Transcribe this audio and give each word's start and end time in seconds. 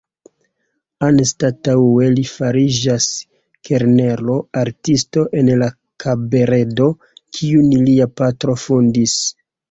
Anstataŭe 1.07 2.05
li 2.13 2.23
fariĝas 2.29 3.09
kelnero-artisto 3.69 5.25
en 5.41 5.51
la 5.63 5.67
kabaredo, 6.05 6.87
kiun 7.39 7.69
lia 7.91 8.09
patro 8.23 8.57
fondis. 8.63 9.15